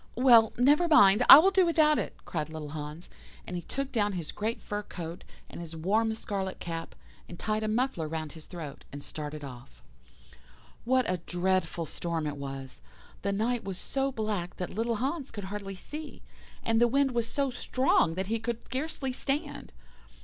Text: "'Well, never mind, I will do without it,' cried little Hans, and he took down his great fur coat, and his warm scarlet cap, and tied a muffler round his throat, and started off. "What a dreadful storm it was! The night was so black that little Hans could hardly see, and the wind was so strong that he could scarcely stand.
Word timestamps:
"'Well, 0.15 0.51
never 0.57 0.87
mind, 0.87 1.23
I 1.29 1.37
will 1.37 1.51
do 1.51 1.63
without 1.63 1.99
it,' 1.99 2.15
cried 2.25 2.49
little 2.49 2.69
Hans, 2.69 3.07
and 3.45 3.55
he 3.55 3.61
took 3.61 3.91
down 3.91 4.13
his 4.13 4.31
great 4.31 4.59
fur 4.59 4.81
coat, 4.81 5.23
and 5.47 5.61
his 5.61 5.75
warm 5.75 6.11
scarlet 6.15 6.59
cap, 6.59 6.95
and 7.29 7.37
tied 7.37 7.61
a 7.61 7.67
muffler 7.67 8.07
round 8.07 8.31
his 8.31 8.47
throat, 8.47 8.83
and 8.91 9.03
started 9.03 9.43
off. 9.43 9.83
"What 10.85 11.07
a 11.07 11.17
dreadful 11.17 11.85
storm 11.85 12.25
it 12.25 12.37
was! 12.37 12.81
The 13.21 13.31
night 13.31 13.63
was 13.63 13.77
so 13.77 14.11
black 14.11 14.55
that 14.55 14.71
little 14.73 14.95
Hans 14.95 15.29
could 15.29 15.43
hardly 15.43 15.75
see, 15.75 16.23
and 16.63 16.81
the 16.81 16.87
wind 16.87 17.11
was 17.11 17.27
so 17.27 17.51
strong 17.51 18.15
that 18.15 18.25
he 18.25 18.39
could 18.39 18.65
scarcely 18.65 19.13
stand. 19.13 19.71